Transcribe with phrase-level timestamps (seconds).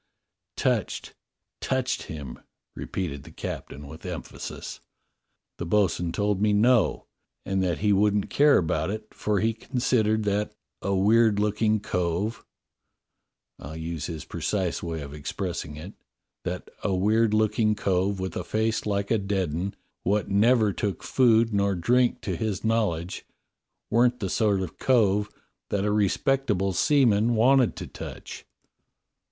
[0.57, 1.13] "Touched,
[1.59, 2.39] touched him,"
[2.75, 4.79] repeated the captain with emphasis.
[5.59, 7.05] "The bo'sun told me 'No'
[7.45, 12.43] and that he wouldn't care about it, for he considered that 'a weird looking cove'—
[13.59, 15.93] I'll use his precise way of expressing it—
[16.45, 21.03] that 'a weird looking cove with a face like a dead 'un, what never took
[21.03, 23.23] food nor drink to his knowledge,
[23.91, 25.29] weren't the sort of cove
[25.69, 28.45] that a respectable seaman wanted to touch.'"